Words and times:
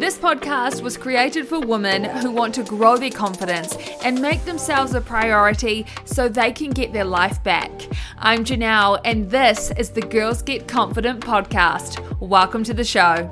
This 0.00 0.16
podcast 0.16 0.80
was 0.80 0.96
created 0.96 1.46
for 1.46 1.60
women 1.60 2.04
who 2.04 2.30
want 2.30 2.54
to 2.54 2.62
grow 2.62 2.96
their 2.96 3.10
confidence 3.10 3.76
and 4.02 4.18
make 4.18 4.42
themselves 4.46 4.94
a 4.94 5.00
priority 5.02 5.84
so 6.06 6.26
they 6.26 6.52
can 6.52 6.70
get 6.70 6.94
their 6.94 7.04
life 7.04 7.44
back. 7.44 7.70
I'm 8.16 8.42
Johnelle, 8.42 8.98
and 9.04 9.30
this 9.30 9.70
is 9.76 9.90
the 9.90 10.00
Girls 10.00 10.40
Get 10.40 10.66
Confident 10.66 11.20
podcast. 11.20 12.18
Welcome 12.18 12.64
to 12.64 12.72
the 12.72 12.82
show. 12.82 13.28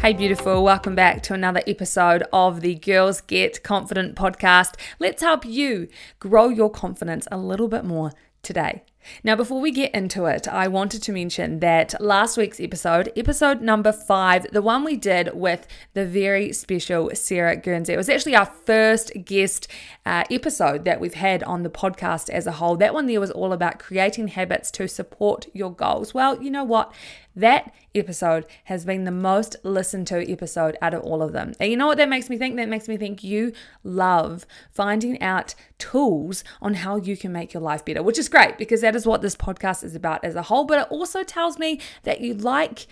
Hey, 0.00 0.12
beautiful. 0.12 0.64
Welcome 0.64 0.96
back 0.96 1.22
to 1.22 1.34
another 1.34 1.62
episode 1.68 2.24
of 2.32 2.62
the 2.62 2.74
Girls 2.74 3.20
Get 3.20 3.62
Confident 3.62 4.16
podcast. 4.16 4.74
Let's 4.98 5.22
help 5.22 5.44
you 5.44 5.86
grow 6.18 6.48
your 6.48 6.68
confidence 6.68 7.28
a 7.30 7.38
little 7.38 7.68
bit 7.68 7.84
more 7.84 8.10
today. 8.42 8.82
Now, 9.24 9.36
before 9.36 9.60
we 9.60 9.70
get 9.70 9.94
into 9.94 10.26
it, 10.26 10.48
I 10.48 10.68
wanted 10.68 11.02
to 11.04 11.12
mention 11.12 11.60
that 11.60 11.94
last 12.00 12.36
week's 12.36 12.60
episode, 12.60 13.12
episode 13.16 13.60
number 13.60 13.92
five, 13.92 14.50
the 14.52 14.62
one 14.62 14.84
we 14.84 14.96
did 14.96 15.34
with 15.34 15.66
the 15.94 16.06
very 16.06 16.52
special 16.52 17.10
Sarah 17.14 17.56
Guernsey, 17.56 17.92
it 17.92 17.96
was 17.96 18.08
actually 18.08 18.36
our 18.36 18.46
first 18.46 19.12
guest 19.24 19.68
uh, 20.06 20.24
episode 20.30 20.84
that 20.84 21.00
we've 21.00 21.14
had 21.14 21.42
on 21.44 21.62
the 21.62 21.70
podcast 21.70 22.30
as 22.30 22.46
a 22.46 22.52
whole. 22.52 22.76
That 22.76 22.94
one 22.94 23.06
there 23.06 23.20
was 23.20 23.30
all 23.30 23.52
about 23.52 23.78
creating 23.78 24.28
habits 24.28 24.70
to 24.72 24.88
support 24.88 25.46
your 25.52 25.72
goals. 25.72 26.14
Well, 26.14 26.42
you 26.42 26.50
know 26.50 26.64
what? 26.64 26.92
That 27.34 27.72
episode 27.94 28.46
has 28.64 28.84
been 28.84 29.04
the 29.04 29.10
most 29.10 29.56
listened 29.62 30.06
to 30.08 30.30
episode 30.30 30.76
out 30.82 30.94
of 30.94 31.02
all 31.02 31.22
of 31.22 31.32
them. 31.32 31.54
And 31.58 31.70
you 31.70 31.76
know 31.76 31.86
what 31.86 31.98
that 31.98 32.08
makes 32.08 32.28
me 32.28 32.36
think? 32.36 32.56
That 32.56 32.68
makes 32.68 32.88
me 32.88 32.96
think 32.96 33.24
you 33.24 33.52
love 33.84 34.46
finding 34.70 35.20
out 35.22 35.54
tools 35.78 36.44
on 36.60 36.74
how 36.74 36.96
you 36.96 37.16
can 37.16 37.32
make 37.32 37.54
your 37.54 37.62
life 37.62 37.84
better, 37.84 38.02
which 38.02 38.18
is 38.18 38.28
great 38.28 38.58
because 38.58 38.82
that 38.82 38.96
is 38.96 39.06
what 39.06 39.22
this 39.22 39.36
podcast 39.36 39.82
is 39.84 39.94
about 39.94 40.24
as 40.24 40.34
a 40.34 40.42
whole. 40.42 40.64
But 40.64 40.80
it 40.80 40.88
also 40.90 41.22
tells 41.22 41.58
me 41.58 41.80
that 42.02 42.20
you 42.20 42.34
like 42.34 42.86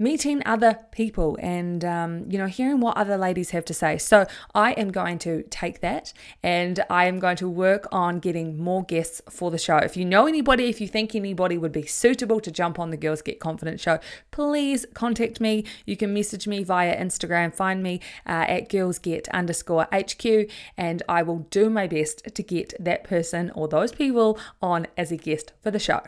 meeting 0.00 0.42
other 0.46 0.78
people 0.90 1.38
and 1.40 1.84
um, 1.84 2.24
you 2.28 2.38
know 2.38 2.46
hearing 2.46 2.80
what 2.80 2.96
other 2.96 3.16
ladies 3.16 3.50
have 3.50 3.64
to 3.66 3.74
say. 3.74 3.98
So 3.98 4.26
i 4.54 4.72
am 4.72 4.90
going 4.90 5.18
to 5.20 5.42
take 5.50 5.80
that 5.80 6.12
and 6.42 6.80
i 6.88 7.04
am 7.04 7.18
going 7.18 7.36
to 7.36 7.48
work 7.48 7.86
on 7.92 8.18
getting 8.18 8.58
more 8.58 8.82
guests 8.82 9.20
for 9.30 9.50
the 9.50 9.58
show. 9.58 9.76
If 9.76 9.96
you 9.96 10.04
know 10.04 10.26
anybody 10.26 10.64
if 10.64 10.80
you 10.80 10.88
think 10.88 11.14
anybody 11.14 11.58
would 11.58 11.72
be 11.72 11.86
suitable 11.86 12.40
to 12.40 12.50
jump 12.50 12.78
on 12.78 12.90
the 12.90 12.96
girls 12.96 13.20
get 13.22 13.38
confident 13.38 13.78
show 13.78 13.98
please 14.30 14.86
contact 14.94 15.40
me. 15.40 15.64
You 15.84 15.96
can 15.96 16.14
message 16.14 16.48
me 16.48 16.64
via 16.64 16.96
instagram. 16.98 17.54
Find 17.54 17.82
me 17.82 18.00
uh, 18.26 18.46
at 18.48 18.70
girls 18.70 18.98
get 18.98 19.28
underscore 19.28 19.86
hq 19.92 20.50
and 20.78 21.02
i 21.08 21.22
will 21.22 21.40
do 21.50 21.68
my 21.68 21.86
best 21.86 22.34
to 22.34 22.42
get 22.42 22.72
that 22.80 23.04
person 23.04 23.50
or 23.54 23.68
those 23.68 23.92
people 23.92 24.38
on 24.62 24.86
as 24.96 25.12
a 25.12 25.16
guest 25.16 25.52
for 25.62 25.70
the 25.70 25.78
show 25.78 26.00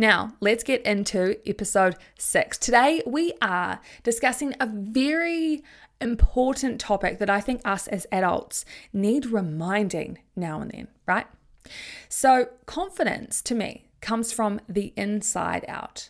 now, 0.00 0.32
let's 0.40 0.64
get 0.64 0.80
into 0.86 1.36
episode 1.46 1.94
six. 2.18 2.56
Today, 2.56 3.02
we 3.06 3.34
are 3.42 3.80
discussing 4.02 4.54
a 4.58 4.66
very 4.66 5.62
important 6.00 6.80
topic 6.80 7.18
that 7.18 7.28
I 7.28 7.42
think 7.42 7.60
us 7.66 7.86
as 7.86 8.06
adults 8.10 8.64
need 8.94 9.26
reminding 9.26 10.20
now 10.34 10.62
and 10.62 10.70
then, 10.70 10.88
right? 11.06 11.26
So, 12.08 12.48
confidence 12.64 13.42
to 13.42 13.54
me 13.54 13.90
comes 14.00 14.32
from 14.32 14.62
the 14.66 14.94
inside 14.96 15.66
out. 15.68 16.08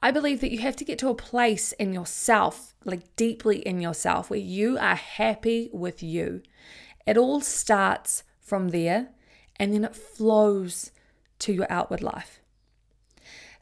I 0.00 0.12
believe 0.12 0.40
that 0.40 0.52
you 0.52 0.60
have 0.60 0.76
to 0.76 0.84
get 0.84 1.00
to 1.00 1.08
a 1.08 1.14
place 1.16 1.72
in 1.72 1.92
yourself, 1.92 2.76
like 2.84 3.16
deeply 3.16 3.66
in 3.66 3.80
yourself, 3.80 4.30
where 4.30 4.38
you 4.38 4.78
are 4.78 4.94
happy 4.94 5.70
with 5.72 6.04
you. 6.04 6.40
It 7.04 7.18
all 7.18 7.40
starts 7.40 8.22
from 8.40 8.68
there 8.68 9.08
and 9.56 9.74
then 9.74 9.82
it 9.82 9.96
flows 9.96 10.92
to 11.40 11.52
your 11.52 11.66
outward 11.68 12.00
life. 12.00 12.40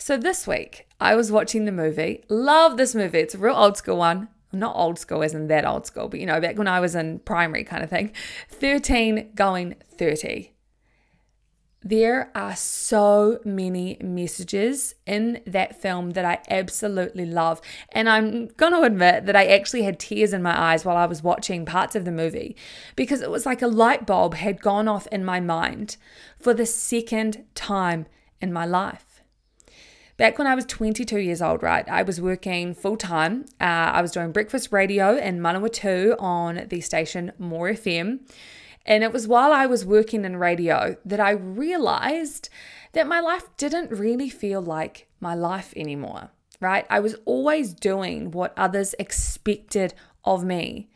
So 0.02 0.16
this 0.16 0.48
week, 0.48 0.88
I 1.00 1.14
was 1.14 1.30
watching 1.30 1.64
the 1.64 1.70
movie. 1.70 2.24
Love 2.28 2.76
this 2.76 2.92
movie. 2.92 3.20
It's 3.20 3.36
a 3.36 3.38
real 3.38 3.54
old 3.54 3.76
school 3.76 3.98
one. 3.98 4.26
Not 4.52 4.74
old 4.74 4.98
school 4.98 5.22
as 5.22 5.32
in 5.32 5.46
that 5.46 5.64
old 5.64 5.86
school, 5.86 6.08
but 6.08 6.18
you 6.18 6.26
know, 6.26 6.40
back 6.40 6.58
when 6.58 6.66
I 6.66 6.80
was 6.80 6.96
in 6.96 7.20
primary 7.20 7.62
kind 7.62 7.84
of 7.84 7.90
thing. 7.90 8.12
13 8.48 9.30
going 9.36 9.76
30. 9.96 10.50
There 11.84 12.32
are 12.34 12.56
so 12.56 13.38
many 13.44 13.96
messages 14.00 14.96
in 15.06 15.40
that 15.46 15.80
film 15.80 16.10
that 16.10 16.24
I 16.24 16.40
absolutely 16.50 17.24
love. 17.24 17.60
And 17.92 18.08
I'm 18.08 18.48
going 18.48 18.72
to 18.72 18.82
admit 18.82 19.26
that 19.26 19.36
I 19.36 19.46
actually 19.46 19.84
had 19.84 20.00
tears 20.00 20.32
in 20.32 20.42
my 20.42 20.60
eyes 20.60 20.84
while 20.84 20.96
I 20.96 21.06
was 21.06 21.22
watching 21.22 21.64
parts 21.64 21.94
of 21.94 22.04
the 22.04 22.10
movie 22.10 22.56
because 22.96 23.20
it 23.20 23.30
was 23.30 23.46
like 23.46 23.62
a 23.62 23.68
light 23.68 24.04
bulb 24.04 24.34
had 24.34 24.62
gone 24.62 24.88
off 24.88 25.06
in 25.12 25.24
my 25.24 25.38
mind 25.38 25.96
for 26.40 26.52
the 26.52 26.66
second 26.66 27.44
time 27.54 28.06
in 28.40 28.52
my 28.52 28.66
life. 28.66 29.11
Back 30.22 30.38
when 30.38 30.46
I 30.46 30.54
was 30.54 30.66
22 30.66 31.18
years 31.18 31.42
old, 31.42 31.64
right, 31.64 31.84
I 31.88 32.04
was 32.04 32.20
working 32.20 32.76
full 32.76 32.96
time. 32.96 33.44
Uh, 33.60 33.64
I 33.64 34.02
was 34.02 34.12
doing 34.12 34.30
breakfast 34.30 34.70
radio 34.70 35.16
in 35.16 35.40
Manawatu 35.40 36.14
on 36.22 36.68
the 36.68 36.80
station 36.80 37.32
More 37.40 37.70
FM. 37.70 38.20
And 38.86 39.02
it 39.02 39.12
was 39.12 39.26
while 39.26 39.52
I 39.52 39.66
was 39.66 39.84
working 39.84 40.24
in 40.24 40.36
radio 40.36 40.94
that 41.04 41.18
I 41.18 41.32
realized 41.32 42.50
that 42.92 43.08
my 43.08 43.18
life 43.18 43.48
didn't 43.56 43.90
really 43.90 44.30
feel 44.30 44.62
like 44.62 45.08
my 45.18 45.34
life 45.34 45.72
anymore, 45.74 46.30
right? 46.60 46.86
I 46.88 47.00
was 47.00 47.16
always 47.24 47.74
doing 47.74 48.30
what 48.30 48.54
others 48.56 48.94
expected 49.00 49.92
of 50.24 50.44
me 50.44 50.88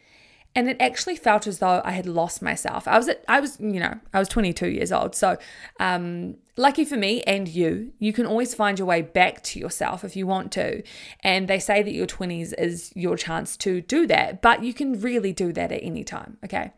and 0.56 0.70
it 0.70 0.78
actually 0.80 1.16
felt 1.16 1.46
as 1.46 1.58
though 1.58 1.82
I 1.84 1.90
had 1.92 2.06
lost 2.06 2.40
myself. 2.40 2.88
I 2.88 2.96
was 2.96 3.08
at, 3.08 3.22
I 3.28 3.40
was, 3.40 3.60
you 3.60 3.78
know, 3.78 4.00
I 4.14 4.18
was 4.18 4.28
22 4.28 4.68
years 4.68 4.90
old. 4.90 5.14
So, 5.14 5.36
um, 5.78 6.36
lucky 6.56 6.86
for 6.86 6.96
me 6.96 7.22
and 7.24 7.46
you, 7.46 7.92
you 7.98 8.14
can 8.14 8.24
always 8.24 8.54
find 8.54 8.78
your 8.78 8.88
way 8.88 9.02
back 9.02 9.42
to 9.42 9.60
yourself 9.60 10.02
if 10.02 10.16
you 10.16 10.26
want 10.26 10.50
to. 10.52 10.82
And 11.22 11.46
they 11.46 11.58
say 11.58 11.82
that 11.82 11.92
your 11.92 12.06
20s 12.06 12.54
is 12.58 12.90
your 12.96 13.18
chance 13.18 13.58
to 13.58 13.82
do 13.82 14.06
that, 14.06 14.40
but 14.40 14.64
you 14.64 14.72
can 14.72 14.98
really 14.98 15.34
do 15.34 15.52
that 15.52 15.70
at 15.70 15.82
any 15.82 16.02
time. 16.02 16.38
Okay. 16.42 16.72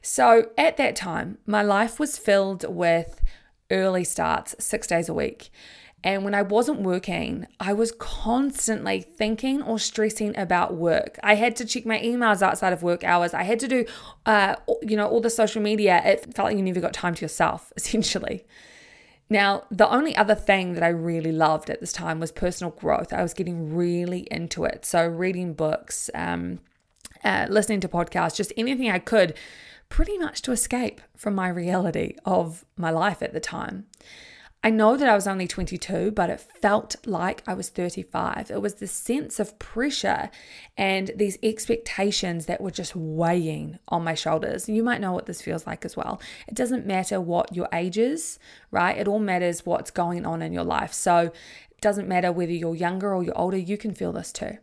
So, 0.00 0.50
at 0.56 0.76
that 0.76 0.94
time, 0.94 1.38
my 1.44 1.62
life 1.62 1.98
was 1.98 2.16
filled 2.16 2.72
with 2.72 3.20
early 3.68 4.04
starts, 4.04 4.54
six 4.60 4.86
days 4.86 5.08
a 5.08 5.14
week. 5.14 5.50
And 6.04 6.24
when 6.24 6.34
I 6.34 6.42
wasn't 6.42 6.80
working, 6.82 7.46
I 7.58 7.72
was 7.72 7.90
constantly 7.92 9.00
thinking 9.00 9.62
or 9.62 9.78
stressing 9.80 10.38
about 10.38 10.74
work. 10.74 11.18
I 11.24 11.34
had 11.34 11.56
to 11.56 11.64
check 11.64 11.84
my 11.84 11.98
emails 11.98 12.40
outside 12.40 12.72
of 12.72 12.84
work 12.84 13.02
hours. 13.02 13.34
I 13.34 13.42
had 13.42 13.58
to 13.60 13.68
do, 13.68 13.84
uh, 14.24 14.54
you 14.82 14.96
know, 14.96 15.08
all 15.08 15.20
the 15.20 15.30
social 15.30 15.60
media. 15.60 16.00
It 16.04 16.34
felt 16.34 16.46
like 16.46 16.56
you 16.56 16.62
never 16.62 16.80
got 16.80 16.92
time 16.92 17.14
to 17.16 17.22
yourself, 17.22 17.72
essentially. 17.76 18.46
Now, 19.30 19.64
the 19.70 19.88
only 19.90 20.16
other 20.16 20.34
thing 20.34 20.74
that 20.74 20.82
I 20.82 20.88
really 20.88 21.32
loved 21.32 21.68
at 21.68 21.80
this 21.80 21.92
time 21.92 22.20
was 22.20 22.32
personal 22.32 22.70
growth. 22.70 23.12
I 23.12 23.22
was 23.22 23.34
getting 23.34 23.74
really 23.74 24.26
into 24.30 24.64
it. 24.64 24.86
So, 24.86 25.06
reading 25.06 25.52
books, 25.52 26.08
um, 26.14 26.60
uh, 27.24 27.46
listening 27.50 27.80
to 27.80 27.88
podcasts, 27.88 28.36
just 28.36 28.52
anything 28.56 28.90
I 28.90 29.00
could, 29.00 29.34
pretty 29.88 30.16
much 30.16 30.42
to 30.42 30.52
escape 30.52 31.00
from 31.16 31.34
my 31.34 31.48
reality 31.48 32.14
of 32.24 32.64
my 32.76 32.90
life 32.90 33.20
at 33.22 33.32
the 33.32 33.40
time. 33.40 33.86
I 34.62 34.70
know 34.70 34.96
that 34.96 35.08
I 35.08 35.14
was 35.14 35.28
only 35.28 35.46
22, 35.46 36.10
but 36.10 36.30
it 36.30 36.40
felt 36.40 36.96
like 37.06 37.44
I 37.46 37.54
was 37.54 37.68
35. 37.68 38.50
It 38.50 38.60
was 38.60 38.74
the 38.74 38.88
sense 38.88 39.38
of 39.38 39.56
pressure 39.60 40.30
and 40.76 41.12
these 41.14 41.38
expectations 41.44 42.46
that 42.46 42.60
were 42.60 42.72
just 42.72 42.96
weighing 42.96 43.78
on 43.86 44.02
my 44.02 44.14
shoulders. 44.14 44.68
You 44.68 44.82
might 44.82 45.00
know 45.00 45.12
what 45.12 45.26
this 45.26 45.40
feels 45.40 45.64
like 45.64 45.84
as 45.84 45.96
well. 45.96 46.20
It 46.48 46.54
doesn't 46.54 46.86
matter 46.86 47.20
what 47.20 47.54
your 47.54 47.68
age 47.72 47.98
is, 47.98 48.40
right? 48.72 48.98
It 48.98 49.06
all 49.06 49.20
matters 49.20 49.64
what's 49.64 49.92
going 49.92 50.26
on 50.26 50.42
in 50.42 50.52
your 50.52 50.64
life. 50.64 50.92
So 50.92 51.18
it 51.18 51.80
doesn't 51.80 52.08
matter 52.08 52.32
whether 52.32 52.52
you're 52.52 52.74
younger 52.74 53.14
or 53.14 53.22
you're 53.22 53.38
older, 53.38 53.56
you 53.56 53.78
can 53.78 53.94
feel 53.94 54.10
this 54.10 54.32
too. 54.32 54.58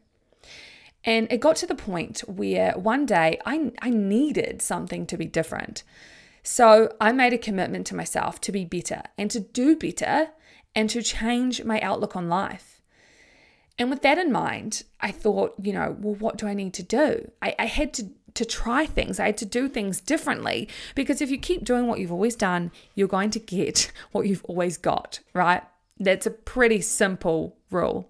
And 1.06 1.32
it 1.32 1.40
got 1.40 1.56
to 1.58 1.68
the 1.68 1.76
point 1.76 2.20
where 2.28 2.74
one 2.74 3.06
day 3.06 3.40
I, 3.46 3.72
I 3.82 3.92
needed 3.92 4.62
something 4.62 5.06
to 5.06 5.18
be 5.18 5.26
different. 5.26 5.84
So 6.48 6.94
I 7.02 7.12
made 7.12 7.34
a 7.34 7.40
commitment 7.40 7.88
to 7.88 7.96
myself 7.96 8.40
to 8.42 8.52
be 8.52 8.66
better 8.66 9.02
and 9.18 9.32
to 9.32 9.40
do 9.40 9.76
better 9.76 10.30
and 10.76 10.88
to 10.92 11.02
change 11.02 11.64
my 11.64 11.82
outlook 11.82 12.16
on 12.16 12.30
life. 12.30 12.82
And 13.80 13.90
with 13.90 14.04
that 14.04 14.20
in 14.20 14.32
mind, 14.32 14.84
I 15.02 15.12
thought, 15.12 15.56
you 15.60 15.74
know, 15.74 15.98
well, 16.00 16.14
what 16.14 16.38
do 16.38 16.48
I 16.48 16.54
need 16.54 16.76
to 16.76 16.84
do? 16.84 17.32
I, 17.42 17.56
I 17.58 17.66
had 17.66 17.94
to 17.96 18.10
to 18.36 18.46
try 18.46 18.86
things. 18.86 19.18
I 19.18 19.28
had 19.28 19.38
to 19.38 19.46
do 19.46 19.70
things 19.70 20.02
differently 20.02 20.68
because 20.94 21.22
if 21.22 21.32
you 21.32 21.38
keep 21.38 21.64
doing 21.64 21.88
what 21.88 22.00
you've 22.00 22.12
always 22.12 22.36
done, 22.36 22.70
you're 22.94 23.08
going 23.08 23.32
to 23.32 23.40
get 23.40 23.92
what 24.12 24.28
you've 24.28 24.44
always 24.44 24.78
got, 24.78 25.22
right? 25.34 25.64
That's 26.00 26.28
a 26.28 26.32
pretty 26.32 26.82
simple 26.82 27.56
rule. 27.72 28.10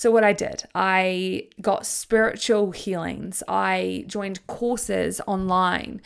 So, 0.00 0.10
what 0.10 0.24
I 0.24 0.32
did, 0.32 0.64
I 0.74 1.48
got 1.60 1.84
spiritual 1.84 2.70
healings. 2.70 3.42
I 3.46 4.04
joined 4.06 4.46
courses 4.46 5.20
online. 5.26 6.00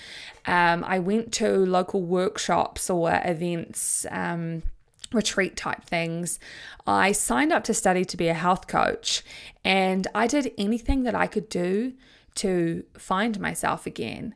Um, 0.46 0.82
I 0.82 0.98
went 0.98 1.32
to 1.34 1.58
local 1.64 2.02
workshops 2.02 2.90
or 2.90 3.20
events. 3.24 4.04
Um, 4.10 4.64
retreat 5.12 5.56
type 5.56 5.84
things. 5.84 6.40
I 6.88 7.12
signed 7.12 7.52
up 7.52 7.62
to 7.64 7.72
study 7.72 8.04
to 8.06 8.16
be 8.16 8.26
a 8.26 8.34
health 8.34 8.66
coach 8.66 9.22
and 9.64 10.08
I 10.12 10.26
did 10.26 10.52
anything 10.58 11.04
that 11.04 11.14
I 11.14 11.28
could 11.28 11.48
do 11.48 11.92
to 12.36 12.82
find 12.98 13.38
myself 13.38 13.86
again. 13.86 14.34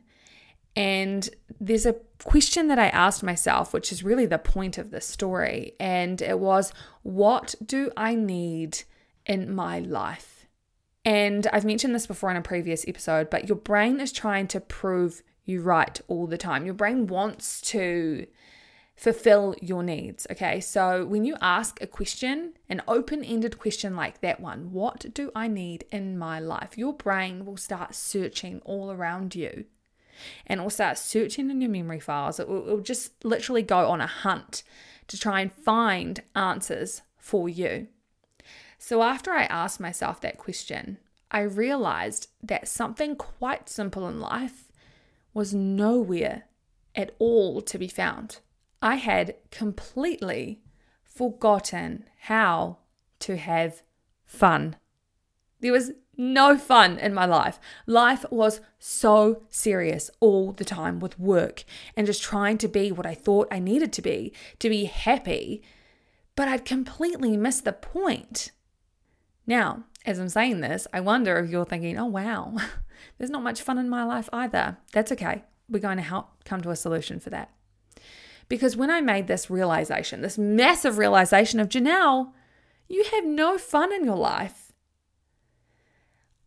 And 0.77 1.29
there's 1.59 1.85
a 1.85 1.97
question 2.23 2.69
that 2.69 2.79
I 2.79 2.87
asked 2.87 3.23
myself, 3.23 3.73
which 3.73 3.91
is 3.91 4.05
really 4.05 4.25
the 4.25 4.37
point 4.37 4.77
of 4.77 4.89
this 4.89 5.05
story. 5.05 5.73
And 5.81 6.21
it 6.21 6.39
was, 6.39 6.71
what 7.03 7.55
do 7.65 7.91
I 7.97 8.15
need 8.15 8.83
in 9.25 9.53
my 9.53 9.79
life. 9.79 10.47
And 11.05 11.47
I've 11.53 11.65
mentioned 11.65 11.95
this 11.95 12.07
before 12.07 12.29
in 12.31 12.37
a 12.37 12.41
previous 12.41 12.87
episode, 12.87 13.29
but 13.29 13.47
your 13.47 13.57
brain 13.57 13.99
is 13.99 14.11
trying 14.11 14.47
to 14.47 14.59
prove 14.59 15.23
you 15.45 15.61
right 15.61 15.99
all 16.07 16.27
the 16.27 16.37
time. 16.37 16.65
Your 16.65 16.73
brain 16.73 17.07
wants 17.07 17.61
to 17.61 18.27
fulfill 18.95 19.55
your 19.61 19.81
needs. 19.81 20.27
Okay, 20.29 20.59
so 20.59 21.05
when 21.05 21.23
you 21.23 21.35
ask 21.41 21.81
a 21.81 21.87
question, 21.87 22.53
an 22.67 22.81
open 22.87 23.23
ended 23.23 23.57
question 23.57 23.95
like 23.95 24.19
that 24.19 24.41
one, 24.41 24.73
what 24.73 25.13
do 25.13 25.31
I 25.33 25.47
need 25.47 25.85
in 25.89 26.17
my 26.17 26.39
life? 26.39 26.77
Your 26.77 26.93
brain 26.93 27.45
will 27.45 27.57
start 27.57 27.95
searching 27.95 28.61
all 28.65 28.91
around 28.91 29.35
you 29.35 29.65
and 30.45 30.61
will 30.61 30.69
start 30.69 30.97
searching 30.97 31.49
in 31.49 31.61
your 31.61 31.69
memory 31.69 32.01
files. 32.01 32.41
It 32.41 32.49
will, 32.49 32.67
it 32.67 32.71
will 32.71 32.81
just 32.81 33.23
literally 33.23 33.63
go 33.63 33.87
on 33.89 34.01
a 34.01 34.07
hunt 34.07 34.63
to 35.07 35.17
try 35.17 35.39
and 35.39 35.51
find 35.51 36.21
answers 36.35 37.01
for 37.17 37.47
you. 37.47 37.87
So 38.89 39.03
after 39.03 39.33
I 39.33 39.43
asked 39.43 39.79
myself 39.79 40.19
that 40.21 40.39
question, 40.39 40.97
I 41.29 41.41
realized 41.41 42.29
that 42.41 42.67
something 42.67 43.15
quite 43.15 43.69
simple 43.69 44.07
in 44.07 44.19
life 44.19 44.71
was 45.31 45.53
nowhere 45.53 46.45
at 46.95 47.11
all 47.19 47.61
to 47.61 47.77
be 47.77 47.87
found. 47.87 48.39
I 48.81 48.95
had 48.95 49.35
completely 49.51 50.63
forgotten 51.03 52.05
how 52.21 52.79
to 53.19 53.37
have 53.37 53.83
fun. 54.25 54.75
There 55.59 55.73
was 55.73 55.91
no 56.17 56.57
fun 56.57 56.97
in 56.97 57.13
my 57.13 57.25
life. 57.25 57.59
Life 57.85 58.25
was 58.31 58.59
so 58.79 59.43
serious 59.51 60.09
all 60.19 60.51
the 60.51 60.65
time 60.65 60.99
with 60.99 61.19
work 61.19 61.63
and 61.95 62.07
just 62.07 62.23
trying 62.23 62.57
to 62.57 62.67
be 62.67 62.91
what 62.91 63.05
I 63.05 63.13
thought 63.13 63.49
I 63.51 63.59
needed 63.59 63.93
to 63.93 64.01
be, 64.01 64.33
to 64.57 64.67
be 64.67 64.85
happy. 64.85 65.61
But 66.35 66.47
I'd 66.47 66.65
completely 66.65 67.37
missed 67.37 67.65
the 67.65 67.73
point. 67.73 68.49
Now, 69.49 69.85
as 70.05 70.19
I'm 70.19 70.29
saying 70.29 70.61
this, 70.61 70.85
I 70.93 70.99
wonder 70.99 71.37
if 71.39 71.49
you're 71.49 71.65
thinking, 71.65 71.97
oh, 71.97 72.05
wow, 72.05 72.55
there's 73.17 73.31
not 73.31 73.41
much 73.41 73.63
fun 73.63 73.79
in 73.79 73.89
my 73.89 74.03
life 74.03 74.29
either. 74.31 74.77
That's 74.93 75.11
okay. 75.13 75.43
We're 75.67 75.79
going 75.79 75.97
to 75.97 76.03
help 76.03 76.43
come 76.45 76.61
to 76.61 76.69
a 76.69 76.75
solution 76.75 77.19
for 77.19 77.31
that. 77.31 77.49
Because 78.47 78.77
when 78.77 78.91
I 78.91 79.01
made 79.01 79.25
this 79.25 79.49
realization, 79.49 80.21
this 80.21 80.37
massive 80.37 80.99
realization 80.99 81.59
of 81.59 81.67
Johnelle, 81.67 82.31
you 82.87 83.03
have 83.11 83.25
no 83.25 83.57
fun 83.57 83.91
in 83.91 84.05
your 84.05 84.15
life. 84.15 84.71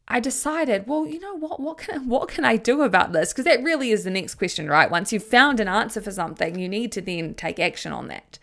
I 0.06 0.20
decided, 0.20 0.87
well, 0.87 1.05
you 1.05 1.19
know 1.19 1.37
what? 1.37 1.58
What 1.58 1.78
can 1.78 2.08
what 2.08 2.28
can 2.28 2.44
I 2.44 2.56
do 2.56 2.82
about 2.82 3.12
this? 3.12 3.32
Because 3.32 3.46
that 3.46 3.62
really 3.64 3.90
is 3.90 4.05
the 4.05 4.10
next 4.10 4.37
question, 4.37 4.69
right? 4.69 4.90
Once 4.90 5.12
you've 5.12 5.25
found 5.25 5.58
an 5.58 5.69
answer 5.69 6.00
for 6.00 6.10
something, 6.12 6.56
you 6.56 6.69
need 6.69 6.93
to 6.93 7.00
then 7.00 7.34
take 7.34 7.58
action 7.58 7.93
on 7.93 8.08
that. 8.08 8.38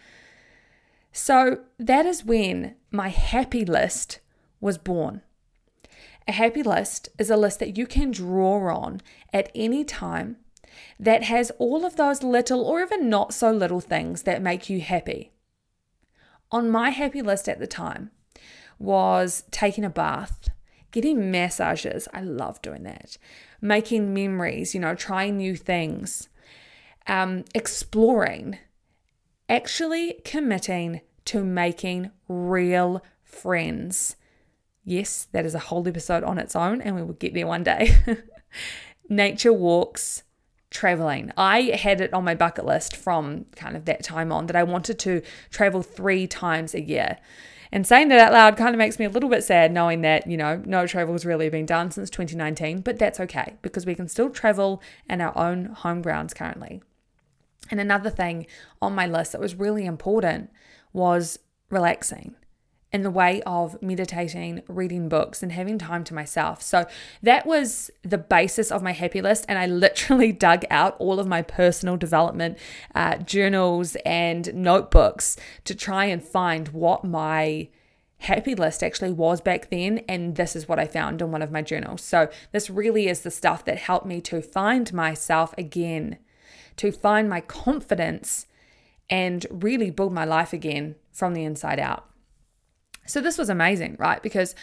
So 1.13 1.59
that 1.77 2.05
is 2.05 2.25
when 2.25 2.75
my 2.91 3.09
happy 3.09 3.63
list 3.63 4.19
was 4.59 4.77
born. 4.77 5.21
A 6.27 6.31
happy 6.31 6.63
list 6.63 7.09
is 7.17 7.29
a 7.29 7.37
list 7.37 7.59
that 7.59 7.77
you 7.77 7.87
can 7.87 8.11
draw 8.11 8.73
on 8.73 9.01
at 9.33 9.51
any 9.55 9.83
time 9.83 10.37
that 10.99 11.23
has 11.23 11.51
all 11.57 11.85
of 11.85 11.95
those 11.95 12.23
little 12.23 12.63
or 12.63 12.81
even 12.81 13.09
not 13.09 13.33
so 13.33 13.51
little 13.51 13.81
things 13.81 14.23
that 14.23 14.41
make 14.41 14.69
you 14.69 14.81
happy. 14.81 15.31
On 16.51 16.69
my 16.69 16.89
happy 16.89 17.21
list 17.21 17.47
at 17.47 17.59
the 17.59 17.67
time 17.67 18.11
was 18.77 19.43
taking 19.51 19.83
a 19.83 19.89
bath, 19.89 20.49
getting 20.91 21.31
massages. 21.31 22.07
I 22.13 22.21
love 22.21 22.61
doing 22.61 22.83
that. 22.83 23.17
Making 23.61 24.13
memories, 24.13 24.73
you 24.73 24.79
know, 24.79 24.95
trying 24.95 25.37
new 25.37 25.55
things, 25.55 26.29
um, 27.07 27.43
exploring, 27.53 28.57
actually 29.47 30.21
committing 30.23 31.01
to 31.25 31.43
making 31.43 32.11
real 32.27 33.03
friends. 33.23 34.15
Yes, 34.89 35.27
that 35.33 35.45
is 35.45 35.53
a 35.53 35.59
whole 35.59 35.87
episode 35.87 36.23
on 36.23 36.39
its 36.39 36.55
own, 36.55 36.81
and 36.81 36.95
we 36.95 37.03
will 37.03 37.13
get 37.13 37.35
there 37.35 37.45
one 37.45 37.61
day. 37.61 37.95
Nature 39.09 39.53
walks, 39.53 40.23
traveling. 40.71 41.31
I 41.37 41.61
had 41.61 42.01
it 42.01 42.11
on 42.11 42.23
my 42.23 42.33
bucket 42.33 42.65
list 42.65 42.95
from 42.95 43.45
kind 43.55 43.77
of 43.77 43.85
that 43.85 44.03
time 44.03 44.31
on 44.31 44.47
that 44.47 44.55
I 44.55 44.63
wanted 44.63 44.97
to 44.97 45.21
travel 45.51 45.83
three 45.83 46.25
times 46.25 46.73
a 46.73 46.81
year. 46.81 47.19
And 47.71 47.85
saying 47.85 48.07
that 48.07 48.19
out 48.19 48.33
loud 48.33 48.57
kind 48.57 48.73
of 48.73 48.79
makes 48.79 48.97
me 48.97 49.05
a 49.05 49.11
little 49.11 49.29
bit 49.29 49.43
sad 49.43 49.71
knowing 49.71 50.01
that, 50.01 50.25
you 50.25 50.37
know, 50.37 50.59
no 50.65 50.87
travel 50.87 51.13
has 51.13 51.23
really 51.23 51.49
been 51.49 51.67
done 51.67 51.91
since 51.91 52.09
2019, 52.09 52.81
but 52.81 52.97
that's 52.97 53.19
okay 53.19 53.57
because 53.61 53.85
we 53.85 53.93
can 53.93 54.07
still 54.07 54.31
travel 54.31 54.81
in 55.07 55.21
our 55.21 55.37
own 55.37 55.65
home 55.65 56.01
grounds 56.01 56.33
currently. 56.33 56.81
And 57.69 57.79
another 57.79 58.09
thing 58.09 58.47
on 58.81 58.95
my 58.95 59.05
list 59.05 59.33
that 59.33 59.41
was 59.41 59.53
really 59.53 59.85
important 59.85 60.49
was 60.93 61.37
relaxing 61.69 62.33
in 62.91 63.03
the 63.03 63.11
way 63.11 63.41
of 63.43 63.79
meditating, 63.81 64.63
reading 64.67 65.09
books, 65.09 65.43
and 65.43 65.51
having 65.51 65.77
time 65.77 66.03
to 66.03 66.13
myself. 66.13 66.61
So 66.61 66.87
that 67.21 67.45
was 67.45 67.91
the 68.01 68.17
basis 68.17 68.71
of 68.71 68.81
my 68.81 68.93
happy 68.93 69.21
list. 69.21 69.45
And 69.47 69.59
I 69.59 69.67
literally 69.67 70.31
dug 70.47 70.65
out 70.69 70.95
all 70.99 71.19
of 71.19 71.27
my 71.27 71.41
personal 71.41 71.97
development 71.97 72.57
uh, 72.95 73.17
journals 73.17 73.95
and 74.05 74.53
notebooks 74.55 75.37
to 75.65 75.75
try 75.75 76.05
and 76.05 76.23
find 76.23 76.69
what 76.69 77.03
my 77.03 77.69
happy 78.19 78.55
list 78.55 78.83
actually 78.83 79.11
was 79.11 79.39
back 79.39 79.69
then. 79.69 79.99
And 80.09 80.35
this 80.35 80.55
is 80.55 80.67
what 80.67 80.79
I 80.79 80.87
found 80.87 81.21
in 81.21 81.31
one 81.31 81.43
of 81.43 81.51
my 81.51 81.61
journals. 81.61 82.01
So 82.01 82.29
this 82.51 82.69
really 82.69 83.07
is 83.07 83.21
the 83.21 83.31
stuff 83.31 83.63
that 83.65 83.77
helped 83.77 84.05
me 84.07 84.19
to 84.21 84.41
find 84.41 84.91
myself 84.91 85.53
again, 85.57 86.17
to 86.77 86.91
find 86.91 87.29
my 87.29 87.41
confidence 87.41 88.47
and 89.11 89.45
really 89.49 89.91
build 89.91 90.11
my 90.11 90.25
life 90.25 90.53
again 90.53 90.95
from 91.11 91.33
the 91.33 91.43
inside 91.43 91.79
out. 91.79 92.08
So 93.09 93.21
this 93.21 93.39
was 93.39 93.49
amazing, 93.49 93.95
right? 93.97 94.21
Because 94.21 94.53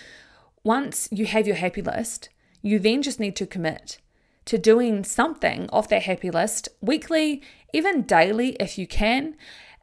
once 0.62 1.08
you 1.10 1.26
have 1.26 1.48
your 1.48 1.56
happy 1.56 1.82
list, 1.82 2.28
you 2.62 2.78
then 2.78 3.02
just 3.02 3.18
need 3.18 3.34
to 3.36 3.46
commit 3.46 3.98
to 4.44 4.56
doing 4.56 5.02
something 5.02 5.68
off 5.72 5.88
that 5.88 6.04
happy 6.04 6.30
list 6.30 6.68
weekly, 6.80 7.42
even 7.72 8.02
daily 8.02 8.50
if 8.60 8.78
you 8.78 8.86
can. 8.86 9.34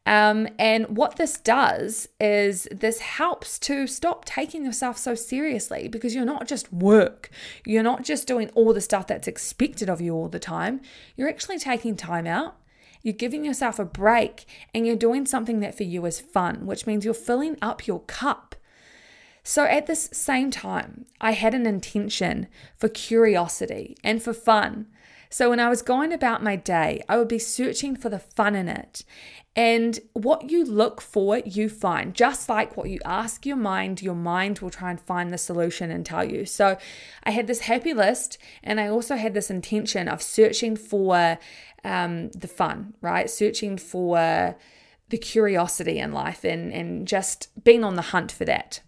Um, 0.06 0.48
and 0.58 0.98
what 0.98 1.18
this 1.18 1.38
does 1.38 2.08
is 2.22 2.68
this 2.72 3.00
helps 3.00 3.60
to 3.60 3.86
stop 3.86 4.24
taking 4.24 4.64
yourself 4.64 4.98
so 4.98 5.14
seriously 5.14 5.90
because 5.90 6.16
you're 6.16 6.24
not 6.24 6.48
just 6.48 6.72
work. 6.72 7.30
You're 7.66 7.84
not 7.84 8.04
just 8.04 8.28
doing 8.28 8.50
all 8.56 8.74
the 8.74 8.80
stuff 8.80 9.08
that's 9.08 9.28
expected 9.28 9.90
of 9.90 10.00
you 10.00 10.14
all 10.14 10.30
the 10.30 10.40
time. 10.40 10.80
You're 11.18 11.30
actually 11.30 11.60
taking 11.60 11.98
time 11.98 12.28
out. 12.28 12.56
You're 13.02 13.14
giving 13.14 13.44
yourself 13.44 13.80
a 13.80 13.86
break 13.86 14.46
and 14.74 14.88
you're 14.88 14.96
doing 14.96 15.26
something 15.26 15.60
that 15.60 15.76
for 15.76 15.84
you 15.84 16.06
is 16.06 16.22
fun, 16.22 16.66
which 16.66 16.88
means 16.88 17.04
you're 17.04 17.14
filling 17.14 17.58
up 17.62 17.86
your 17.86 18.00
cup 18.02 18.53
so 19.44 19.66
at 19.66 19.88
this 19.88 20.10
same 20.14 20.52
time, 20.52 21.06
I 21.20 21.32
had 21.34 21.54
an 21.54 21.66
intention 21.66 22.48
for 22.78 22.88
curiosity 22.88 23.98
and 24.04 24.24
for 24.24 24.34
fun. 24.34 24.88
So 25.30 25.50
when 25.50 25.60
I 25.60 25.68
was 25.68 25.82
going 25.82 26.14
about 26.14 26.44
my 26.44 26.56
day, 26.56 27.04
I 27.10 27.18
would 27.18 27.28
be 27.28 27.40
searching 27.40 27.96
for 27.96 28.08
the 28.08 28.20
fun 28.20 28.56
in 28.56 28.70
it. 28.70 29.04
And 29.56 30.00
what 30.14 30.50
you 30.50 30.64
look 30.64 31.02
for, 31.02 31.40
you 31.40 31.70
find. 31.70 32.14
Just 32.14 32.48
like 32.48 32.78
what 32.78 32.90
you 32.90 33.00
ask 33.04 33.46
your 33.46 33.58
mind, 33.58 34.02
your 34.02 34.16
mind 34.16 34.60
will 34.60 34.70
try 34.70 34.92
and 34.92 35.02
find 35.02 35.34
the 35.34 35.38
solution 35.38 35.92
and 35.92 36.06
tell 36.06 36.24
you. 36.24 36.46
So 36.46 36.78
I 37.24 37.32
had 37.32 37.48
this 37.48 37.62
happy 37.62 37.94
list, 37.94 38.38
and 38.64 38.80
I 38.80 38.88
also 38.88 39.16
had 39.16 39.34
this 39.34 39.50
intention 39.50 40.08
of 40.08 40.22
searching 40.22 40.76
for 40.76 41.38
um, 41.84 42.30
the 42.30 42.48
fun, 42.48 42.94
right? 43.02 43.30
Searching 43.30 43.78
for 43.78 44.56
the 45.10 45.18
curiosity 45.18 46.00
in 46.00 46.14
life 46.14 46.44
and, 46.44 46.72
and 46.72 47.08
just 47.08 47.50
being 47.64 47.84
on 47.84 47.96
the 47.96 48.02
hunt 48.04 48.32
for 48.32 48.46
that 48.46 48.82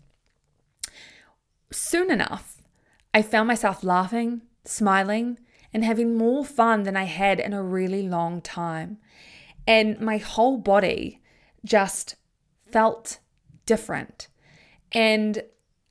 soon 1.76 2.12
enough, 2.12 2.62
I 3.14 3.22
found 3.22 3.48
myself 3.48 3.84
laughing, 3.84 4.42
smiling, 4.64 5.40
and 5.74 5.84
having 5.84 6.18
more 6.18 6.46
fun 6.46 6.84
than 6.84 6.96
I 6.96 7.04
had 7.04 7.40
in 7.40 7.54
a 7.54 7.64
really 7.64 8.08
long 8.08 8.42
time. 8.42 8.98
And 9.68 10.00
my 10.00 10.18
whole 10.18 10.58
body 10.58 11.22
just 11.64 12.16
felt 12.72 13.20
different. 13.66 14.28
And 14.92 15.44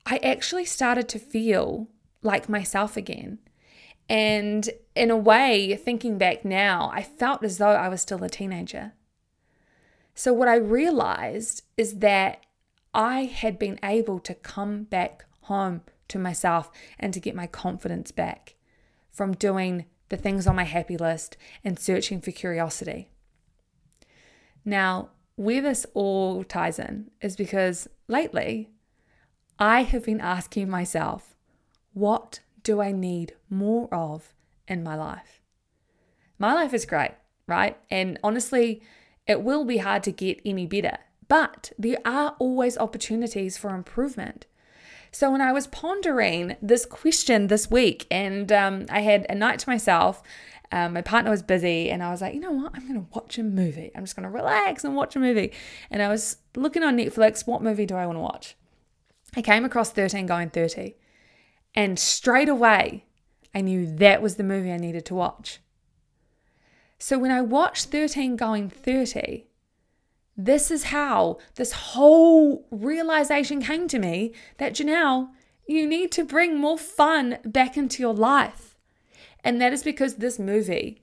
I 0.05 0.17
actually 0.17 0.65
started 0.65 1.07
to 1.09 1.19
feel 1.19 1.89
like 2.21 2.49
myself 2.49 2.97
again. 2.97 3.39
And 4.07 4.69
in 4.95 5.09
a 5.09 5.17
way, 5.17 5.75
thinking 5.75 6.17
back 6.17 6.45
now, 6.45 6.91
I 6.93 7.01
felt 7.01 7.43
as 7.43 7.57
though 7.57 7.69
I 7.69 7.89
was 7.89 8.01
still 8.01 8.23
a 8.23 8.29
teenager. 8.29 8.93
So, 10.13 10.31
what 10.31 10.47
I 10.47 10.55
realized 10.55 11.63
is 11.75 11.99
that 11.99 12.45
I 12.93 13.25
had 13.25 13.59
been 13.59 13.79
able 13.83 14.19
to 14.19 14.33
come 14.33 14.83
back 14.83 15.25
home 15.45 15.81
to 16.07 16.19
myself 16.19 16.71
and 16.99 17.13
to 17.13 17.19
get 17.19 17.35
my 17.35 17.47
confidence 17.47 18.11
back 18.11 18.55
from 19.11 19.33
doing 19.33 19.85
the 20.09 20.17
things 20.17 20.45
on 20.45 20.55
my 20.55 20.63
happy 20.63 20.97
list 20.97 21.37
and 21.63 21.79
searching 21.79 22.21
for 22.21 22.31
curiosity. 22.31 23.09
Now, 24.63 25.09
where 25.35 25.61
this 25.61 25.85
all 25.93 26.43
ties 26.43 26.79
in 26.79 27.11
is 27.21 27.35
because 27.35 27.87
lately 28.07 28.69
I 29.59 29.83
have 29.83 30.05
been 30.05 30.21
asking 30.21 30.69
myself, 30.69 31.35
what 31.93 32.39
do 32.63 32.81
I 32.81 32.91
need 32.91 33.33
more 33.49 33.93
of 33.93 34.33
in 34.67 34.83
my 34.83 34.95
life? 34.95 35.41
My 36.37 36.53
life 36.53 36.73
is 36.73 36.85
great, 36.85 37.11
right? 37.47 37.77
And 37.89 38.19
honestly, 38.23 38.81
it 39.27 39.41
will 39.41 39.65
be 39.65 39.77
hard 39.77 40.03
to 40.03 40.11
get 40.11 40.41
any 40.45 40.65
better, 40.65 40.97
but 41.27 41.71
there 41.77 41.99
are 42.05 42.35
always 42.39 42.77
opportunities 42.77 43.57
for 43.57 43.73
improvement. 43.73 44.45
So 45.15 45.31
when 45.31 45.39
I 45.39 45.53
was 45.53 45.67
pondering 45.67 46.57
this 46.61 46.85
question 46.85 47.47
this 47.47 47.71
week, 47.71 48.05
and 48.11 48.51
um, 48.51 48.85
I 48.89 48.99
had 48.99 49.25
a 49.29 49.33
night 49.33 49.59
to 49.59 49.69
myself, 49.69 50.21
um, 50.73 50.91
my 50.91 51.01
partner 51.01 51.31
was 51.31 51.41
busy, 51.41 51.89
and 51.89 52.03
I 52.03 52.11
was 52.11 52.19
like, 52.19 52.33
you 52.33 52.41
know 52.41 52.51
what? 52.51 52.73
I'm 52.75 52.85
going 52.85 52.99
to 52.99 53.07
watch 53.13 53.37
a 53.37 53.43
movie. 53.43 53.91
I'm 53.95 54.03
just 54.03 54.17
going 54.17 54.25
to 54.25 54.29
relax 54.29 54.83
and 54.83 54.93
watch 54.93 55.15
a 55.15 55.19
movie. 55.19 55.53
And 55.89 56.01
I 56.01 56.09
was 56.09 56.39
looking 56.57 56.83
on 56.83 56.97
Netflix, 56.97 57.47
what 57.47 57.63
movie 57.63 57.85
do 57.85 57.95
I 57.95 58.05
want 58.05 58.17
to 58.17 58.21
watch? 58.21 58.57
I 59.37 59.41
came 59.41 59.63
across 59.63 59.89
13 59.89 60.25
Going 60.25 60.49
30, 60.49 60.95
and 61.75 61.97
straight 61.97 62.49
away, 62.49 63.05
I 63.53 63.61
knew 63.61 63.87
that 63.95 64.21
was 64.21 64.35
the 64.35 64.43
movie 64.43 64.73
I 64.73 64.77
needed 64.77 65.05
to 65.05 65.15
watch. 65.15 65.61
So 66.99 67.17
when 67.17 67.31
I 67.31 67.39
watched 67.39 67.85
13 67.85 68.35
Going 68.35 68.69
30, 68.69 69.45
this 70.37 70.69
is 70.69 70.85
how 70.85 71.37
this 71.55 71.71
whole 71.71 72.65
realization 72.69 73.61
came 73.61 73.87
to 73.87 73.99
me 73.99 74.33
that 74.57 74.73
Johnelle, 74.73 75.29
you 75.65 75.87
need 75.87 76.11
to 76.13 76.25
bring 76.25 76.57
more 76.59 76.77
fun 76.77 77.37
back 77.45 77.77
into 77.77 78.03
your 78.03 78.13
life. 78.13 78.77
And 79.43 79.61
that 79.61 79.73
is 79.73 79.83
because 79.83 80.15
this 80.15 80.37
movie 80.37 81.01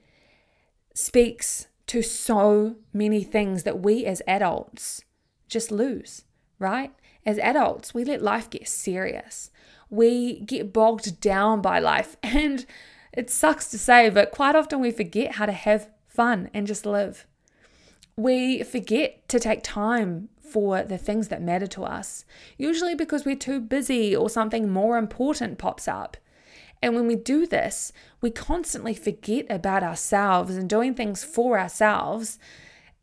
speaks 0.94 1.68
to 1.86 2.02
so 2.02 2.76
many 2.92 3.22
things 3.22 3.62
that 3.62 3.80
we 3.80 4.04
as 4.04 4.22
adults 4.26 5.02
just 5.48 5.70
lose, 5.70 6.24
right? 6.58 6.92
As 7.24 7.38
adults, 7.38 7.94
we 7.94 8.04
let 8.04 8.22
life 8.22 8.50
get 8.50 8.68
serious. 8.68 9.50
We 9.88 10.40
get 10.40 10.72
bogged 10.72 11.20
down 11.20 11.62
by 11.62 11.78
life. 11.78 12.16
And 12.22 12.66
it 13.12 13.28
sucks 13.28 13.70
to 13.70 13.78
say, 13.78 14.08
but 14.08 14.30
quite 14.30 14.56
often 14.56 14.80
we 14.80 14.90
forget 14.90 15.32
how 15.32 15.44
to 15.44 15.52
have 15.52 15.90
fun 16.06 16.48
and 16.54 16.66
just 16.66 16.86
live 16.86 17.26
we 18.16 18.62
forget 18.62 19.26
to 19.28 19.40
take 19.40 19.62
time 19.62 20.28
for 20.40 20.82
the 20.82 20.98
things 20.98 21.28
that 21.28 21.40
matter 21.40 21.66
to 21.66 21.84
us, 21.84 22.24
usually 22.58 22.94
because 22.94 23.24
we're 23.24 23.36
too 23.36 23.60
busy 23.60 24.14
or 24.14 24.28
something 24.28 24.68
more 24.68 24.98
important 24.98 25.58
pops 25.58 25.88
up. 25.88 26.16
And 26.82 26.94
when 26.94 27.06
we 27.06 27.14
do 27.14 27.46
this, 27.46 27.92
we 28.20 28.30
constantly 28.30 28.92
forget 28.92 29.46
about 29.48 29.82
ourselves 29.82 30.56
and 30.56 30.68
doing 30.68 30.94
things 30.94 31.24
for 31.24 31.58
ourselves. 31.58 32.38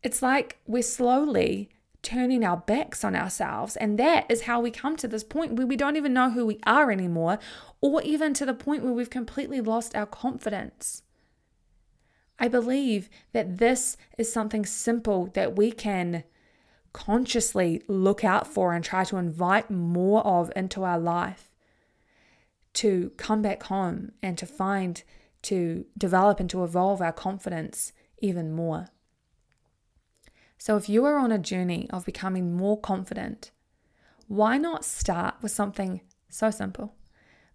It's 0.02 0.22
like 0.22 0.58
we're 0.66 0.82
slowly 0.82 1.70
turning 2.02 2.44
our 2.44 2.58
backs 2.58 3.04
on 3.04 3.16
ourselves. 3.16 3.76
And 3.76 3.98
that 3.98 4.26
is 4.30 4.42
how 4.42 4.60
we 4.60 4.70
come 4.70 4.96
to 4.96 5.08
this 5.08 5.24
point 5.24 5.54
where 5.54 5.66
we 5.66 5.76
don't 5.76 5.96
even 5.96 6.12
know 6.12 6.30
who 6.30 6.46
we 6.46 6.60
are 6.64 6.90
anymore, 6.90 7.38
or 7.80 8.02
even 8.02 8.32
to 8.34 8.46
the 8.46 8.54
point 8.54 8.84
where 8.84 8.92
we've 8.92 9.10
completely 9.10 9.60
lost 9.60 9.96
our 9.96 10.06
confidence. 10.06 11.02
I 12.40 12.48
believe 12.48 13.10
that 13.32 13.58
this 13.58 13.98
is 14.16 14.32
something 14.32 14.64
simple 14.64 15.26
that 15.34 15.56
we 15.56 15.70
can 15.70 16.24
consciously 16.94 17.82
look 17.86 18.24
out 18.24 18.46
for 18.46 18.72
and 18.72 18.82
try 18.82 19.04
to 19.04 19.18
invite 19.18 19.70
more 19.70 20.26
of 20.26 20.50
into 20.56 20.82
our 20.82 20.98
life 20.98 21.50
to 22.72 23.12
come 23.18 23.42
back 23.42 23.64
home 23.64 24.12
and 24.22 24.38
to 24.38 24.46
find, 24.46 25.02
to 25.42 25.84
develop 25.98 26.40
and 26.40 26.48
to 26.50 26.64
evolve 26.64 27.02
our 27.02 27.12
confidence 27.12 27.92
even 28.18 28.50
more. 28.52 28.88
So, 30.56 30.76
if 30.76 30.88
you 30.88 31.04
are 31.04 31.18
on 31.18 31.32
a 31.32 31.38
journey 31.38 31.88
of 31.90 32.04
becoming 32.04 32.56
more 32.56 32.78
confident, 32.78 33.50
why 34.28 34.58
not 34.58 34.84
start 34.84 35.34
with 35.42 35.52
something 35.52 36.00
so 36.28 36.50
simple 36.50 36.94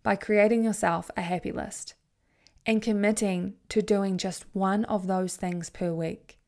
by 0.04 0.16
creating 0.16 0.64
yourself 0.64 1.10
a 1.18 1.22
happy 1.22 1.52
list? 1.52 1.96
And 2.66 2.82
committing 2.82 3.54
to 3.70 3.82
doing 3.82 4.18
just 4.18 4.46
one 4.54 4.86
of 4.86 5.08
those 5.08 5.36
things 5.36 5.70
per 5.70 5.94
week. 5.94 6.40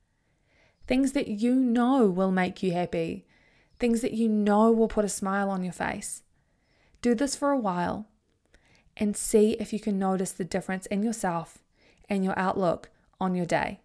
Things 0.87 1.11
that 1.11 1.27
you 1.27 1.53
know 1.53 2.07
will 2.07 2.31
make 2.31 2.63
you 2.63 2.71
happy, 2.71 3.25
things 3.79 4.01
that 4.01 4.13
you 4.13 4.27
know 4.27 4.71
will 4.71 4.87
put 4.87 5.05
a 5.05 5.09
smile 5.09 5.49
on 5.49 5.63
your 5.63 5.73
face. 5.73 6.23
Do 7.01 7.13
this 7.13 7.35
for 7.35 7.51
a 7.51 7.59
while 7.59 8.07
and 8.95 9.15
see 9.15 9.51
if 9.59 9.71
you 9.71 9.79
can 9.79 9.99
notice 9.99 10.31
the 10.31 10.43
difference 10.43 10.85
in 10.87 11.03
yourself 11.03 11.59
and 12.09 12.23
your 12.23 12.37
outlook 12.37 12.89
on 13.19 13.35
your 13.35 13.45
day. 13.45 13.81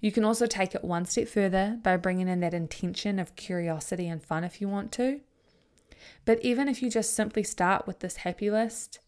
You 0.00 0.12
can 0.12 0.24
also 0.24 0.46
take 0.46 0.74
it 0.74 0.84
one 0.84 1.06
step 1.06 1.28
further 1.28 1.78
by 1.82 1.96
bringing 1.96 2.28
in 2.28 2.40
that 2.40 2.54
intention 2.54 3.18
of 3.18 3.36
curiosity 3.36 4.08
and 4.08 4.22
fun 4.22 4.44
if 4.44 4.60
you 4.60 4.68
want 4.68 4.92
to. 4.92 5.20
But 6.24 6.42
even 6.42 6.68
if 6.68 6.82
you 6.82 6.90
just 6.90 7.14
simply 7.14 7.42
start 7.42 7.86
with 7.86 8.00
this 8.00 8.16
happy 8.16 8.50
list, 8.50 9.00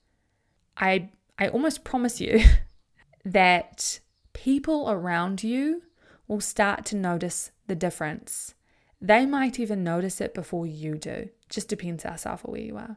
I 0.76 1.11
I 1.39 1.49
almost 1.49 1.85
promise 1.85 2.21
you 2.21 2.43
that 3.25 4.01
people 4.33 4.91
around 4.91 5.43
you 5.43 5.83
will 6.29 6.41
start 6.41 6.85
to 6.87 6.97
notice 6.97 7.51
the 7.67 7.75
difference. 7.75 8.55
They 9.01 9.27
might 9.27 9.59
even 9.59 9.83
notice 9.83 10.21
it 10.21 10.35
before 10.35 10.67
you 10.67 10.97
do. 10.97 11.29
Just 11.49 11.69
depends 11.69 12.05
how 12.05 12.17
self 12.17 12.45
aware 12.45 12.61
you 12.61 12.77
are. 12.77 12.97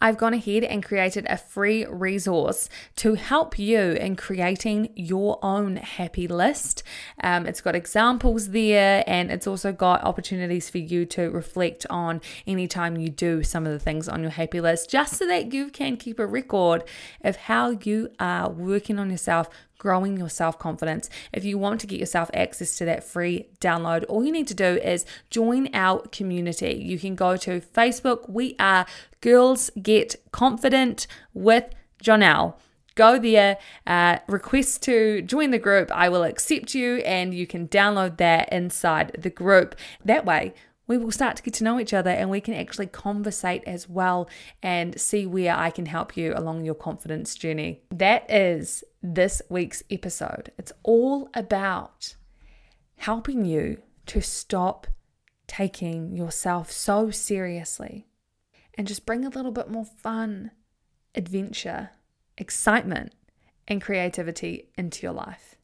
I've 0.00 0.18
gone 0.18 0.34
ahead 0.34 0.62
and 0.62 0.84
created 0.84 1.26
a 1.28 1.38
free 1.38 1.86
resource 1.86 2.68
to 2.96 3.14
help 3.14 3.58
you 3.58 3.78
in 3.78 4.16
creating 4.16 4.90
your 4.94 5.38
own 5.42 5.76
happy 5.76 6.28
list. 6.28 6.82
Um, 7.22 7.46
it's 7.46 7.62
got 7.62 7.74
examples 7.74 8.50
there 8.50 9.02
and 9.06 9.30
it's 9.30 9.46
also 9.46 9.72
got 9.72 10.04
opportunities 10.04 10.68
for 10.68 10.78
you 10.78 11.06
to 11.06 11.30
reflect 11.30 11.86
on 11.88 12.20
anytime 12.46 12.98
you 12.98 13.08
do 13.08 13.42
some 13.42 13.64
of 13.64 13.72
the 13.72 13.78
things 13.78 14.06
on 14.06 14.20
your 14.20 14.32
happy 14.32 14.60
list, 14.60 14.90
just 14.90 15.14
so 15.14 15.26
that 15.26 15.54
you 15.54 15.70
can 15.70 15.96
keep 15.96 16.18
a 16.18 16.26
record 16.26 16.84
of 17.22 17.36
how 17.36 17.70
you 17.70 18.10
are 18.20 18.50
working 18.50 18.98
on 18.98 19.10
yourself, 19.10 19.48
growing 19.78 20.16
your 20.16 20.28
self 20.28 20.58
confidence. 20.58 21.08
If 21.32 21.44
you 21.44 21.58
want 21.58 21.80
to 21.80 21.86
get 21.86 22.00
yourself 22.00 22.30
access 22.34 22.76
to 22.78 22.84
that 22.86 23.04
free 23.04 23.48
download, 23.60 24.04
all 24.08 24.24
you 24.24 24.32
need 24.32 24.48
to 24.48 24.54
do 24.54 24.64
is 24.64 25.04
join 25.30 25.68
our 25.74 26.00
community. 26.08 26.74
You 26.74 26.98
can 26.98 27.14
go 27.14 27.36
to 27.36 27.60
Facebook. 27.60 28.28
We 28.28 28.56
are 28.58 28.86
Girls 29.20 29.70
Get 29.82 30.16
Confident 30.32 31.06
with 31.34 31.64
Johnelle 32.02 32.54
go 32.96 33.18
there, 33.18 33.58
uh, 33.86 34.16
request 34.26 34.82
to 34.82 35.20
join 35.20 35.50
the 35.50 35.58
group. 35.58 35.90
I 35.92 36.08
will 36.08 36.24
accept 36.24 36.74
you, 36.74 36.96
and 36.98 37.34
you 37.34 37.46
can 37.46 37.68
download 37.68 38.16
that 38.16 38.50
inside 38.50 39.14
the 39.18 39.28
group. 39.28 39.76
That 40.04 40.24
way, 40.24 40.54
we 40.86 40.98
will 40.98 41.10
start 41.10 41.36
to 41.36 41.42
get 41.42 41.54
to 41.54 41.64
know 41.64 41.80
each 41.80 41.92
other 41.92 42.10
and 42.10 42.30
we 42.30 42.40
can 42.40 42.54
actually 42.54 42.86
conversate 42.86 43.64
as 43.66 43.88
well 43.88 44.28
and 44.62 45.00
see 45.00 45.26
where 45.26 45.54
I 45.54 45.70
can 45.70 45.86
help 45.86 46.16
you 46.16 46.32
along 46.34 46.64
your 46.64 46.74
confidence 46.74 47.34
journey. 47.34 47.80
That 47.90 48.30
is 48.30 48.84
this 49.14 49.40
week's 49.48 49.82
episode. 49.90 50.50
It's 50.58 50.72
all 50.82 51.28
about 51.34 52.16
helping 52.96 53.44
you 53.44 53.82
to 54.06 54.20
stop 54.20 54.86
taking 55.46 56.16
yourself 56.16 56.72
so 56.72 57.10
seriously 57.10 58.06
and 58.74 58.86
just 58.86 59.06
bring 59.06 59.24
a 59.24 59.28
little 59.28 59.52
bit 59.52 59.70
more 59.70 59.84
fun, 59.84 60.50
adventure, 61.14 61.90
excitement, 62.36 63.12
and 63.68 63.80
creativity 63.80 64.68
into 64.76 65.02
your 65.02 65.12
life. 65.12 65.54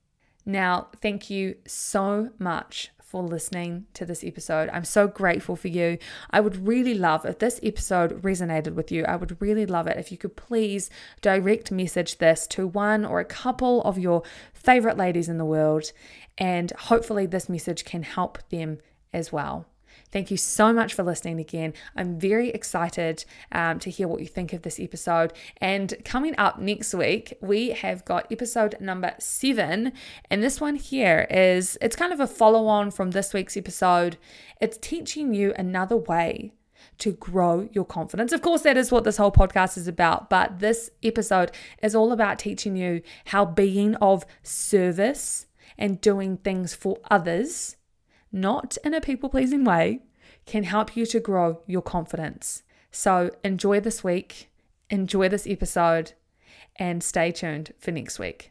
Now, 0.47 0.89
thank 1.01 1.29
you 1.29 1.57
so 1.67 2.31
much 2.39 2.91
for 3.13 3.23
listening 3.23 3.85
to 3.93 4.07
this 4.07 4.25
episode. 4.25 4.71
I'm 4.73 4.87
so 4.87 5.07
grateful 5.07 5.55
for 5.55 5.69
you. 5.69 5.99
I 6.31 6.41
would 6.41 6.67
really 6.67 6.95
love 6.95 7.27
if 7.27 7.41
this 7.41 7.61
episode 7.63 8.23
resonated 8.23 8.73
with 8.73 8.91
you. 8.91 9.05
I 9.05 9.17
would 9.17 9.37
really 9.39 9.67
love 9.67 9.87
it 9.87 9.99
if 9.99 10.11
you 10.11 10.17
could 10.17 10.35
please 10.35 10.89
direct 11.21 11.71
message 11.71 12.17
this 12.17 12.47
to 12.49 12.67
one 12.67 13.05
or 13.05 13.21
a 13.21 13.27
couple 13.27 13.83
of 13.83 13.99
your 13.99 14.23
favorite 14.55 14.97
ladies 14.97 15.29
in 15.29 15.37
the 15.37 15.45
world. 15.45 15.93
And 16.39 16.71
hopefully, 16.71 17.27
this 17.27 17.51
message 17.51 17.85
can 17.85 18.03
help 18.03 18.39
them 18.49 18.79
as 19.13 19.31
well. 19.31 19.67
Thank 20.13 20.31
you 20.31 20.37
so 20.37 20.75
much 20.75 20.93
for 20.93 21.03
listening 21.03 21.41
again. 21.41 21.73
I'm 21.97 22.21
very 22.21 22.51
excited 22.51 23.25
um, 23.51 23.79
to 23.79 23.89
hear 23.89 24.07
what 24.07 24.21
you 24.21 24.27
think 24.27 24.53
of 24.53 24.61
this 24.61 24.79
episode. 24.79 25.33
And 25.57 25.95
coming 26.05 26.35
up 26.37 26.59
next 26.59 26.93
week, 26.93 27.33
we 27.41 27.71
have 27.71 28.05
got 28.05 28.31
episode 28.31 28.77
number 28.79 29.15
seven. 29.19 29.93
And 30.31 30.43
this 30.43 30.61
one 30.61 30.77
here 30.77 31.27
is 31.31 31.79
it's 31.81 31.97
kind 31.97 32.13
of 32.13 32.21
a 32.21 32.27
follow 32.27 32.67
on 32.67 32.91
from 32.91 33.13
this 33.13 33.33
week's 33.33 33.57
episode. 33.57 34.19
It's 34.61 34.77
teaching 34.77 35.33
you 35.33 35.55
another 35.57 35.97
way 35.97 36.53
to 36.99 37.13
grow 37.13 37.71
your 37.73 37.87
confidence. 37.87 38.33
Of 38.33 38.43
course, 38.43 38.63
that 38.63 38.77
is 38.77 38.93
what 38.93 39.05
this 39.05 39.17
whole 39.17 39.33
podcast 39.33 39.79
is 39.79 39.89
about, 39.89 40.29
but 40.29 40.59
this 40.59 40.91
episode 41.03 41.53
is 41.83 41.95
all 41.95 42.13
about 42.13 42.39
teaching 42.39 42.77
you 42.77 43.01
how 43.27 43.47
being 43.47 43.95
of 43.97 44.27
service 44.43 45.47
and 45.79 46.03
doing 46.03 46.37
things 46.37 46.75
for 46.75 46.99
others 47.11 47.77
not 48.33 48.77
in 48.85 48.95
a 48.95 49.01
people 49.01 49.29
pleasing 49.29 49.65
way, 49.65 50.01
can 50.47 50.65
help 50.65 50.97
you 50.97 51.07
to 51.07 51.21
grow 51.21 51.61
your 51.67 51.83
confidence. 51.83 52.63
So 52.91 53.31
enjoy 53.45 53.81
this 53.81 54.03
week, 54.03 54.51
enjoy 54.91 55.29
this 55.29 55.47
episode, 55.47 56.13
and 56.77 57.03
stay 57.03 57.31
tuned 57.31 57.73
for 57.79 57.93
next 57.93 58.19
week. 58.19 58.51